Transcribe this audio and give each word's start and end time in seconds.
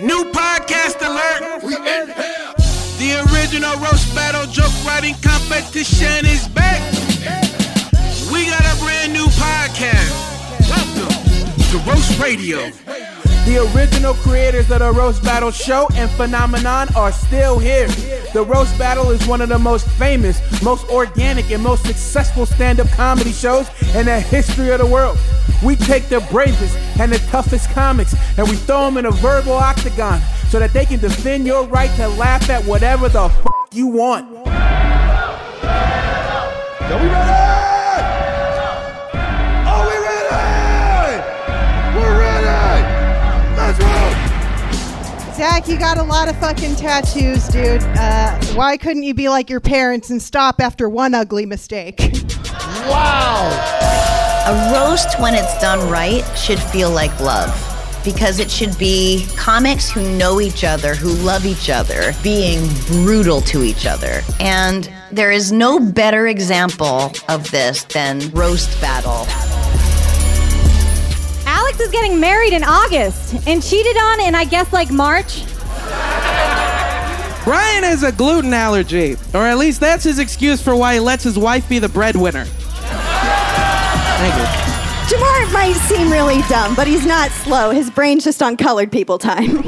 New 0.00 0.24
podcast 0.32 1.00
alert. 1.06 1.62
We 1.62 1.76
in 1.76 2.06
here. 2.08 2.54
The 2.98 3.30
original 3.30 3.76
roast 3.78 4.12
battle 4.12 4.44
joke 4.50 4.72
writing 4.84 5.14
competition 5.22 6.26
is 6.26 6.48
back. 6.48 6.82
We 8.32 8.46
got 8.46 8.60
a 8.60 8.76
brand 8.82 9.12
new 9.12 9.26
podcast. 9.26 10.10
Welcome 10.68 11.70
to 11.70 11.78
Roast 11.88 12.18
Radio. 12.18 12.70
The 13.44 13.70
original 13.74 14.14
creators 14.14 14.68
of 14.72 14.80
the 14.80 14.90
Roast 14.90 15.22
Battle 15.22 15.52
show 15.52 15.86
and 15.94 16.10
phenomenon 16.10 16.88
are 16.96 17.12
still 17.12 17.58
here. 17.58 17.86
The 18.32 18.44
Roast 18.44 18.76
Battle 18.76 19.10
is 19.10 19.24
one 19.28 19.42
of 19.42 19.48
the 19.48 19.58
most 19.58 19.86
famous, 19.90 20.40
most 20.62 20.88
organic, 20.88 21.50
and 21.52 21.62
most 21.62 21.86
successful 21.86 22.46
stand 22.46 22.80
up 22.80 22.88
comedy 22.88 23.32
shows 23.32 23.68
in 23.94 24.06
the 24.06 24.18
history 24.18 24.70
of 24.70 24.80
the 24.80 24.86
world. 24.86 25.18
We 25.64 25.76
take 25.76 26.08
the 26.08 26.20
bravest 26.30 26.76
and 27.00 27.12
the 27.12 27.18
toughest 27.30 27.70
comics 27.70 28.14
and 28.38 28.48
we 28.48 28.56
throw 28.56 28.84
them 28.84 28.96
in 28.98 29.06
a 29.06 29.10
verbal 29.10 29.52
octagon 29.54 30.20
so 30.48 30.58
that 30.58 30.72
they 30.72 30.84
can 30.84 31.00
defend 31.00 31.46
your 31.46 31.64
right 31.66 31.90
to 31.96 32.08
laugh 32.08 32.48
at 32.50 32.64
whatever 32.64 33.08
the 33.08 33.24
f- 33.24 33.46
you 33.72 33.86
want. 33.86 34.28
Are 36.86 37.00
we 37.00 37.08
ready? 37.08 37.30
Are 39.66 39.86
we 39.88 39.96
ready? 40.04 41.22
We're 41.96 42.18
ready. 42.20 42.82
Let's 43.56 43.78
roll. 43.80 45.34
Zach, 45.34 45.66
you 45.66 45.78
got 45.78 45.98
a 45.98 46.02
lot 46.02 46.28
of 46.28 46.36
fucking 46.38 46.76
tattoos, 46.76 47.48
dude. 47.48 47.82
Uh, 47.82 48.38
why 48.54 48.76
couldn't 48.76 49.02
you 49.02 49.14
be 49.14 49.28
like 49.28 49.50
your 49.50 49.60
parents 49.60 50.10
and 50.10 50.22
stop 50.22 50.60
after 50.60 50.88
one 50.88 51.14
ugly 51.14 51.46
mistake? 51.46 51.98
A 54.46 54.70
roast, 54.74 55.18
when 55.18 55.34
it's 55.34 55.58
done 55.58 55.88
right, 55.88 56.22
should 56.36 56.58
feel 56.58 56.90
like 56.90 57.18
love. 57.18 57.50
Because 58.04 58.40
it 58.40 58.50
should 58.50 58.76
be 58.76 59.26
comics 59.38 59.90
who 59.90 60.02
know 60.18 60.38
each 60.38 60.64
other, 60.64 60.94
who 60.94 61.08
love 61.24 61.46
each 61.46 61.70
other, 61.70 62.12
being 62.22 62.68
brutal 62.86 63.40
to 63.40 63.62
each 63.62 63.86
other. 63.86 64.20
And 64.40 64.92
there 65.10 65.32
is 65.32 65.50
no 65.50 65.80
better 65.80 66.26
example 66.26 67.10
of 67.26 67.50
this 67.50 67.84
than 67.84 68.30
Roast 68.32 68.78
Battle. 68.82 69.24
Alex 71.46 71.80
is 71.80 71.90
getting 71.90 72.20
married 72.20 72.52
in 72.52 72.64
August 72.64 73.46
and 73.46 73.62
cheated 73.62 73.96
on 73.96 74.20
in, 74.20 74.34
I 74.34 74.44
guess, 74.44 74.70
like 74.74 74.90
March. 74.90 75.42
Brian 77.44 77.82
has 77.82 78.02
a 78.02 78.12
gluten 78.12 78.52
allergy, 78.52 79.16
or 79.32 79.46
at 79.46 79.56
least 79.56 79.80
that's 79.80 80.04
his 80.04 80.18
excuse 80.18 80.60
for 80.60 80.76
why 80.76 80.94
he 80.94 81.00
lets 81.00 81.24
his 81.24 81.38
wife 81.38 81.66
be 81.66 81.78
the 81.78 81.88
breadwinner. 81.88 82.44
Thank 84.26 84.40
you. 84.40 85.18
Jamar 85.18 85.52
might 85.52 85.74
seem 85.74 86.10
really 86.10 86.40
dumb, 86.48 86.74
but 86.74 86.86
he's 86.86 87.04
not 87.04 87.30
slow. 87.30 87.72
His 87.72 87.90
brain's 87.90 88.24
just 88.24 88.42
on 88.42 88.56
colored 88.56 88.90
people 88.90 89.18
time. 89.18 89.60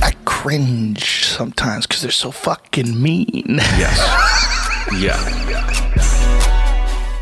I 0.00 0.14
cringe 0.24 1.24
sometimes 1.24 1.88
because 1.88 2.02
they're 2.02 2.12
so 2.12 2.30
fucking 2.30 3.02
mean. 3.02 3.56
Yes. 3.58 3.98
yeah. 5.00 5.18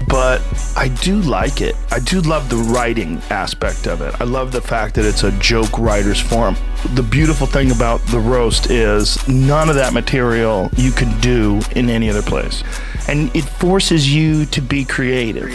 But 0.08 0.42
I 0.77 0.89
do 1.00 1.22
like 1.22 1.62
it. 1.62 1.74
I 1.91 2.00
do 2.00 2.20
love 2.20 2.50
the 2.50 2.56
writing 2.56 3.17
aspect 3.30 3.86
of 3.86 4.02
it. 4.02 4.14
I 4.20 4.24
love 4.24 4.52
the 4.52 4.61
fact 4.61 4.94
that 4.96 5.06
it's 5.06 5.24
a 5.24 5.33
joke 5.39 5.78
writer's 5.78 6.20
form. 6.20 6.55
The 6.92 7.02
beautiful 7.02 7.46
thing 7.46 7.70
about 7.70 8.00
the 8.08 8.20
roast 8.20 8.70
is 8.70 9.27
none 9.27 9.70
of 9.70 9.74
that 9.77 9.94
material 9.94 10.69
you 10.77 10.92
can 10.92 11.19
do 11.20 11.62
in 11.74 11.89
any 11.89 12.11
other 12.11 12.20
place. 12.20 12.62
And 13.08 13.34
it 13.34 13.42
forces 13.45 14.12
you 14.12 14.47
to 14.47 14.61
be 14.61 14.84
creative. 14.84 15.50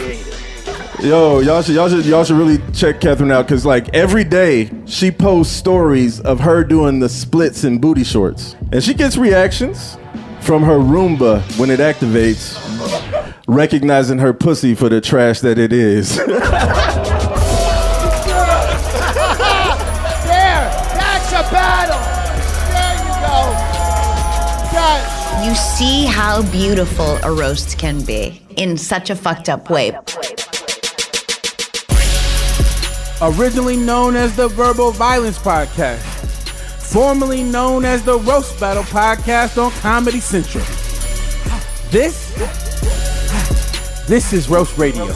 Yo, 1.00 1.38
y'all 1.38 1.62
should 1.62 1.76
y'all 1.76 1.88
should 1.88 2.04
y'all 2.04 2.24
should 2.24 2.36
really 2.36 2.58
check 2.72 3.00
Catherine 3.00 3.30
out 3.30 3.46
because 3.46 3.64
like 3.64 3.88
every 3.94 4.24
day 4.24 4.68
she 4.84 5.12
posts 5.12 5.54
stories 5.54 6.18
of 6.20 6.40
her 6.40 6.64
doing 6.64 6.98
the 6.98 7.08
splits 7.08 7.62
in 7.62 7.78
booty 7.78 8.02
shorts, 8.02 8.56
and 8.72 8.82
she 8.82 8.94
gets 8.94 9.16
reactions 9.16 9.96
from 10.40 10.64
her 10.64 10.78
Roomba 10.78 11.40
when 11.56 11.70
it 11.70 11.78
activates, 11.78 12.58
recognizing 13.46 14.18
her 14.18 14.32
pussy 14.32 14.74
for 14.74 14.88
the 14.88 15.00
trash 15.00 15.38
that 15.40 15.56
it 15.58 15.72
is. 15.72 16.20
There, 20.28 20.68
that's 20.94 21.32
a 21.32 21.42
battle. 21.52 21.97
You 25.48 25.54
see 25.54 26.04
how 26.04 26.42
beautiful 26.52 27.16
a 27.22 27.32
roast 27.32 27.78
can 27.78 28.04
be 28.04 28.42
in 28.58 28.76
such 28.76 29.08
a 29.08 29.16
fucked 29.16 29.48
up 29.48 29.70
way. 29.70 29.98
originally 33.22 33.78
known 33.78 34.14
as 34.14 34.36
the 34.36 34.48
Verbal 34.48 34.90
Violence 34.90 35.38
Podcast, 35.38 36.00
formerly 36.92 37.42
known 37.42 37.86
as 37.86 38.02
the 38.02 38.18
Roast 38.18 38.60
Battle 38.60 38.82
Podcast 38.82 39.56
on 39.56 39.70
Comedy 39.80 40.20
Central. 40.20 40.64
This, 41.90 42.30
this 44.06 44.34
is 44.34 44.50
Roast 44.50 44.76
Radio. 44.76 45.06